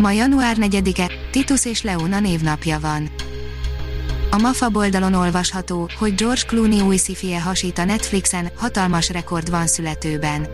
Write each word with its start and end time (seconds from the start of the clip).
Ma 0.00 0.10
január 0.10 0.56
4-e, 0.60 1.10
Titus 1.30 1.64
és 1.64 1.82
Leona 1.82 2.20
névnapja 2.20 2.78
van. 2.80 3.10
A 4.30 4.38
MAFA 4.38 4.70
oldalon 4.72 5.14
olvasható, 5.14 5.88
hogy 5.98 6.14
George 6.14 6.42
Clooney 6.46 6.80
új 6.80 6.96
szifie 6.96 7.40
hasít 7.40 7.78
a 7.78 7.84
Netflixen, 7.84 8.50
hatalmas 8.54 9.10
rekord 9.10 9.50
van 9.50 9.66
születőben. 9.66 10.48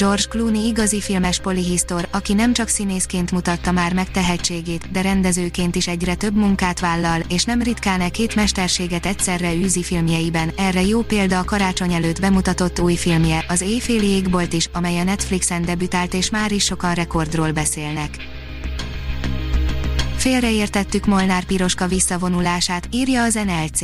George 0.00 0.22
Clooney 0.28 0.66
igazi 0.66 1.00
filmes 1.00 1.40
polihisztor, 1.40 2.08
aki 2.10 2.32
nem 2.32 2.52
csak 2.52 2.68
színészként 2.68 3.30
mutatta 3.30 3.72
már 3.72 3.92
meg 3.92 4.10
tehetségét, 4.10 4.90
de 4.90 5.00
rendezőként 5.00 5.74
is 5.74 5.88
egyre 5.88 6.14
több 6.14 6.36
munkát 6.36 6.80
vállal, 6.80 7.20
és 7.28 7.44
nem 7.44 7.62
ritkán 7.62 8.00
e 8.00 8.08
két 8.08 8.34
mesterséget 8.34 9.06
egyszerre 9.06 9.54
űzi 9.54 9.82
filmjeiben. 9.82 10.50
Erre 10.56 10.82
jó 10.82 11.02
példa 11.02 11.38
a 11.38 11.44
karácsony 11.44 11.92
előtt 11.92 12.20
bemutatott 12.20 12.80
új 12.80 12.94
filmje, 12.94 13.44
az 13.48 13.60
Éjféli 13.60 14.06
égbolt 14.06 14.52
is, 14.52 14.68
amely 14.72 14.98
a 14.98 15.04
Netflixen 15.04 15.64
debütált 15.64 16.14
és 16.14 16.30
már 16.30 16.52
is 16.52 16.64
sokan 16.64 16.94
rekordról 16.94 17.52
beszélnek. 17.52 18.16
Félreértettük 20.16 21.06
Molnár 21.06 21.44
Piroska 21.44 21.86
visszavonulását, 21.86 22.88
írja 22.90 23.22
az 23.22 23.34
NLC 23.34 23.80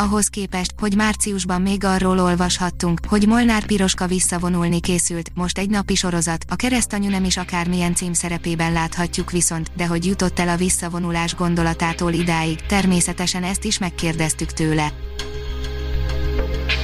ahhoz 0.00 0.26
képest, 0.26 0.72
hogy 0.78 0.96
márciusban 0.96 1.62
még 1.62 1.84
arról 1.84 2.18
olvashattunk, 2.18 3.00
hogy 3.08 3.26
Molnár 3.26 3.66
Piroska 3.66 4.06
visszavonulni 4.06 4.80
készült, 4.80 5.30
most 5.34 5.58
egy 5.58 5.70
napi 5.70 5.94
sorozat, 5.94 6.44
a 6.48 6.56
keresztanyu 6.56 7.10
nem 7.10 7.24
is 7.24 7.36
akármilyen 7.36 7.94
címszerepében 7.94 8.72
láthatjuk 8.72 9.30
viszont, 9.30 9.70
de 9.76 9.86
hogy 9.86 10.06
jutott 10.06 10.38
el 10.38 10.48
a 10.48 10.56
visszavonulás 10.56 11.34
gondolatától 11.34 12.12
idáig, 12.12 12.66
természetesen 12.66 13.44
ezt 13.44 13.64
is 13.64 13.78
megkérdeztük 13.78 14.52
tőle. 14.52 14.92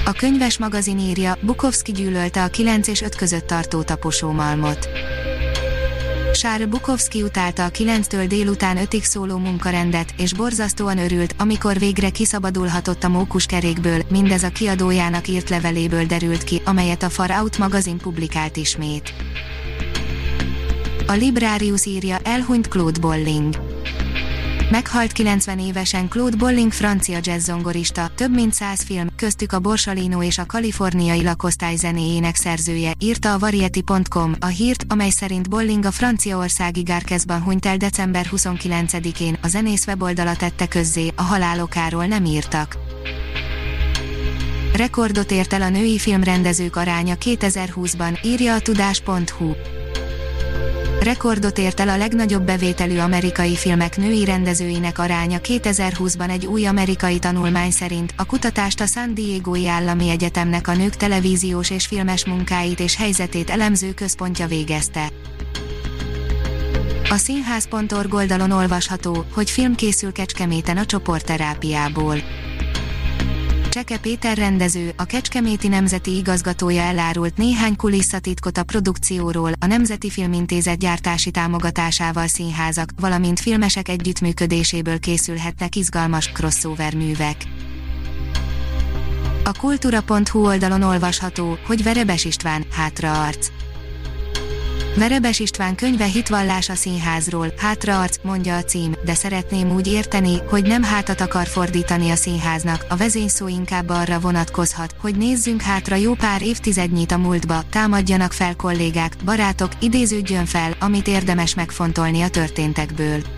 A 0.04 0.12
könyves 0.12 0.58
magazin 0.58 0.98
írja, 0.98 1.36
Bukowski 1.40 1.92
gyűlölte 1.92 2.42
a 2.42 2.48
9 2.48 2.88
és 2.88 3.02
5 3.02 3.14
között 3.14 3.46
tartó 3.46 3.82
taposómalmot. 3.82 4.88
Sár 6.36 6.68
Bukowski 6.68 7.22
utálta 7.22 7.64
a 7.64 7.70
9-től 7.70 8.24
délután 8.28 8.76
5-ig 8.80 9.02
szóló 9.02 9.36
munkarendet, 9.36 10.14
és 10.16 10.34
borzasztóan 10.34 10.98
örült, 10.98 11.34
amikor 11.38 11.78
végre 11.78 12.10
kiszabadulhatott 12.10 13.04
a 13.04 13.08
mókuskerékből, 13.08 14.02
mindez 14.10 14.42
a 14.42 14.48
kiadójának 14.48 15.28
írt 15.28 15.50
leveléből 15.50 16.04
derült 16.04 16.44
ki, 16.44 16.62
amelyet 16.64 17.02
a 17.02 17.10
Far 17.10 17.30
Out 17.30 17.58
magazin 17.58 17.96
publikált 17.96 18.56
ismét. 18.56 19.14
A 21.06 21.12
Librarius 21.12 21.86
írja, 21.86 22.18
elhunyt 22.22 22.68
Claude 22.68 23.00
Bolling. 23.00 23.65
Meghalt 24.70 25.12
90 25.12 25.58
évesen 25.58 26.08
Claude 26.08 26.36
Bolling 26.36 26.72
francia 26.72 27.18
jazzzongorista, 27.22 28.10
több 28.14 28.34
mint 28.34 28.52
100 28.52 28.82
film, 28.82 29.06
köztük 29.16 29.52
a 29.52 29.58
Borsalino 29.58 30.22
és 30.22 30.38
a 30.38 30.46
kaliforniai 30.46 31.22
lakosztály 31.22 31.76
zenéjének 31.76 32.36
szerzője, 32.36 32.92
írta 32.98 33.32
a 33.32 33.38
Variety.com, 33.38 34.34
a 34.40 34.46
hírt, 34.46 34.84
amely 34.88 35.10
szerint 35.10 35.48
Bolling 35.48 35.84
a 35.84 35.90
franciaországi 35.90 36.82
Gárkezban 36.82 37.42
hunyt 37.42 37.66
el 37.66 37.76
december 37.76 38.26
29-én, 38.30 39.38
a 39.42 39.48
zenész 39.48 39.86
weboldala 39.86 40.36
tette 40.36 40.66
közzé, 40.66 41.12
a 41.16 41.22
halálokáról 41.22 42.06
nem 42.06 42.24
írtak. 42.24 42.76
Rekordot 44.74 45.30
ért 45.30 45.52
el 45.52 45.62
a 45.62 45.68
női 45.68 45.98
filmrendezők 45.98 46.76
aránya 46.76 47.14
2020-ban, 47.24 48.24
írja 48.24 48.54
a 48.54 48.60
tudás.hu 48.60 49.52
rekordot 51.06 51.58
ért 51.58 51.80
el 51.80 51.88
a 51.88 51.96
legnagyobb 51.96 52.42
bevételű 52.42 52.98
amerikai 52.98 53.56
filmek 53.56 53.96
női 53.96 54.24
rendezőinek 54.24 54.98
aránya 54.98 55.38
2020-ban 55.42 56.30
egy 56.30 56.46
új 56.46 56.66
amerikai 56.66 57.18
tanulmány 57.18 57.70
szerint. 57.70 58.14
A 58.16 58.24
kutatást 58.24 58.80
a 58.80 58.86
San 58.86 59.14
Diego-i 59.14 59.68
Állami 59.68 60.08
Egyetemnek 60.08 60.68
a 60.68 60.74
nők 60.74 60.96
televíziós 60.96 61.70
és 61.70 61.86
filmes 61.86 62.24
munkáit 62.24 62.80
és 62.80 62.96
helyzetét 62.96 63.50
elemző 63.50 63.94
központja 63.94 64.46
végezte. 64.46 65.08
A 67.10 67.16
színház.org 67.16 68.14
oldalon 68.14 68.50
olvasható, 68.50 69.24
hogy 69.32 69.50
film 69.50 69.74
készül 69.74 70.12
Kecskeméten 70.12 70.76
a 70.76 70.86
csoportterápiából. 70.86 72.16
Cseke 73.76 73.98
Péter 73.98 74.36
rendező, 74.36 74.92
a 74.96 75.04
Kecskeméti 75.04 75.68
Nemzeti 75.68 76.16
igazgatója 76.16 76.82
elárult 76.82 77.36
néhány 77.36 77.76
kulisszatitkot 77.76 78.58
a 78.58 78.62
produkcióról, 78.62 79.52
a 79.60 79.66
Nemzeti 79.66 80.10
Filmintézet 80.10 80.78
gyártási 80.78 81.30
támogatásával 81.30 82.26
színházak, 82.26 82.88
valamint 83.00 83.40
filmesek 83.40 83.88
együttműködéséből 83.88 84.98
készülhetnek 84.98 85.76
izgalmas 85.76 86.32
crossover 86.32 86.94
művek. 86.94 87.36
A 89.44 89.52
kultúra.hu 89.58 90.46
oldalon 90.46 90.82
olvasható, 90.82 91.58
hogy 91.66 91.82
Verebes 91.82 92.24
István, 92.24 92.64
hátraarc. 92.70 93.48
Verebes 94.96 95.38
István 95.38 95.74
könyve 95.74 96.04
hitvallás 96.04 96.68
a 96.68 96.74
színházról, 96.74 97.52
hátraarc, 97.56 98.16
mondja 98.22 98.56
a 98.56 98.62
cím, 98.62 98.92
de 99.04 99.14
szeretném 99.14 99.70
úgy 99.70 99.86
érteni, 99.86 100.36
hogy 100.48 100.66
nem 100.66 100.82
hátat 100.82 101.20
akar 101.20 101.46
fordítani 101.46 102.10
a 102.10 102.14
színháznak, 102.14 102.86
a 102.88 102.96
vezényszó 102.96 103.48
inkább 103.48 103.88
arra 103.88 104.20
vonatkozhat, 104.20 104.94
hogy 105.00 105.16
nézzünk 105.16 105.60
hátra 105.60 105.96
jó 105.96 106.14
pár 106.14 106.42
évtizednyit 106.42 107.12
a 107.12 107.18
múltba, 107.18 107.62
támadjanak 107.70 108.32
fel 108.32 108.56
kollégák, 108.56 109.16
barátok, 109.24 109.72
idéződjön 109.80 110.46
fel, 110.46 110.76
amit 110.80 111.06
érdemes 111.06 111.54
megfontolni 111.54 112.22
a 112.22 112.28
történtekből. 112.28 113.35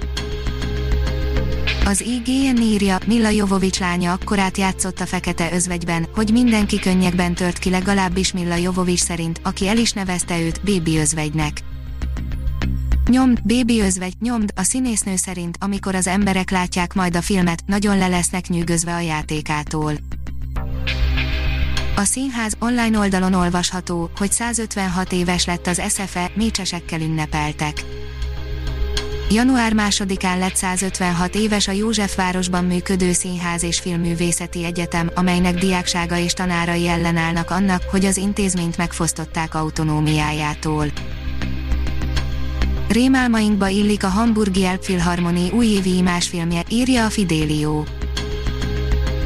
Az 1.89 2.01
IGN 2.01 2.57
írja, 2.63 2.99
Milla 3.07 3.29
Jovovics 3.29 3.79
lánya 3.79 4.13
akkorát 4.13 4.57
játszott 4.57 5.01
a 5.01 5.07
fekete 5.07 5.53
özvegyben, 5.53 6.07
hogy 6.15 6.33
mindenki 6.33 6.79
könnyekben 6.79 7.35
tört 7.35 7.59
ki 7.59 7.71
legalábbis 7.71 8.33
Milla 8.33 8.55
Jovovics 8.55 9.01
szerint, 9.01 9.41
aki 9.43 9.69
el 9.69 9.77
is 9.77 9.93
nevezte 9.93 10.41
őt 10.41 10.63
Bébi 10.63 10.99
özvegynek. 10.99 11.61
Nyomd, 13.11 13.43
bébi 13.45 13.81
özvegy, 13.81 14.15
nyomd, 14.21 14.53
a 14.57 14.63
színésznő 14.63 15.17
szerint, 15.17 15.57
amikor 15.61 15.95
az 15.95 16.07
emberek 16.07 16.51
látják 16.51 16.95
majd 16.95 17.17
a 17.17 17.23
filmet, 17.23 17.63
nagyon 17.67 17.99
le 17.99 18.09
lesznek 18.09 18.49
nyűgözve 18.49 18.95
a 18.95 19.01
játékától. 19.01 19.93
A 21.97 22.05
színház 22.05 22.57
online 22.59 22.99
oldalon 22.99 23.35
olvasható, 23.35 24.11
hogy 24.17 24.33
156 24.33 25.13
éves 25.13 25.45
lett 25.45 25.67
az 25.67 25.83
SFE, 25.89 26.31
mécsesekkel 26.35 27.01
ünnepeltek. 27.01 27.98
Január 29.31 29.73
2-án 29.77 30.39
lett 30.39 30.57
156 30.57 31.35
éves 31.35 31.69
a 31.69 31.73
Józsefvárosban 31.73 32.65
működő 32.65 33.13
Színház 33.13 33.63
és 33.63 33.79
Filmművészeti 33.79 34.65
Egyetem, 34.65 35.11
amelynek 35.15 35.55
diáksága 35.55 36.17
és 36.17 36.33
tanárai 36.33 36.89
ellenállnak 36.89 37.51
annak, 37.51 37.83
hogy 37.91 38.05
az 38.05 38.17
intézményt 38.17 38.77
megfosztották 38.77 39.55
autonómiájától. 39.55 40.87
Rémálmainkba 42.89 43.69
illik 43.69 44.05
a 44.05 44.09
Hamburgi 44.09 44.65
Elbphilharmonie 44.65 45.53
újévi 45.53 45.97
imásfilmje, 45.97 46.63
írja 46.69 47.05
a 47.05 47.11
Fidelio. 47.11 47.85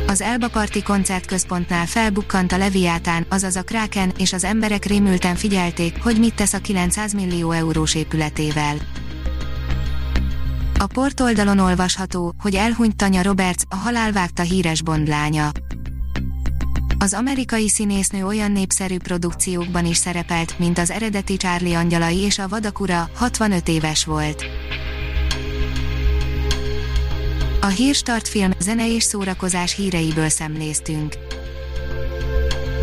Az 0.07 0.21
Elba 0.21 0.49
Parti 0.49 0.83
koncertközpontnál 0.83 1.87
felbukkant 1.87 2.53
a 2.53 2.57
Leviátán, 2.57 3.27
azaz 3.29 3.57
a 3.57 3.63
Kraken, 3.63 4.13
és 4.19 4.33
az 4.33 4.45
emberek 4.45 4.85
rémülten 4.85 5.35
figyelték, 5.35 6.03
hogy 6.03 6.19
mit 6.19 6.35
tesz 6.35 6.53
a 6.53 6.59
900 6.59 7.13
millió 7.13 7.51
eurós 7.51 7.95
épületével. 7.95 8.77
A 10.83 10.87
portoldalon 10.87 11.59
olvasható, 11.59 12.35
hogy 12.39 12.55
elhunyt 12.55 12.97
Tanya 12.97 13.23
Roberts, 13.23 13.63
a 13.69 13.75
halálvágta 13.75 14.43
híres 14.43 14.83
Bond 14.83 15.09
lánya. 15.09 15.51
Az 16.99 17.15
amerikai 17.15 17.69
színésznő 17.69 18.27
olyan 18.27 18.53
népszerű 18.53 18.97
produkciókban 18.99 19.87
is 19.87 19.97
szerepelt, 19.97 20.59
mint 20.59 20.79
az 20.79 20.91
eredeti 20.91 21.37
Charlie 21.37 21.75
Angyalai 21.75 22.17
és 22.17 22.39
a 22.39 22.49
Vadakura, 22.49 23.11
65 23.15 23.69
éves 23.69 24.05
volt. 24.05 24.45
A 27.61 27.67
Hírstart 27.67 28.29
film, 28.29 28.51
zene 28.59 28.95
és 28.95 29.03
szórakozás 29.03 29.75
híreiből 29.75 30.29
szemléztünk. 30.29 31.17